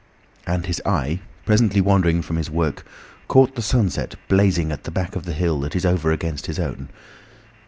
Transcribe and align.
And 0.47 0.65
his 0.65 0.81
eye, 0.83 1.19
presently 1.45 1.79
wandering 1.79 2.23
from 2.23 2.37
his 2.37 2.49
work, 2.49 2.83
caught 3.27 3.53
the 3.53 3.61
sunset 3.61 4.15
blazing 4.29 4.71
at 4.71 4.83
the 4.83 4.89
back 4.89 5.15
of 5.15 5.25
the 5.25 5.33
hill 5.33 5.59
that 5.59 5.75
is 5.75 5.85
over 5.85 6.11
against 6.11 6.47
his 6.47 6.57
own. 6.57 6.89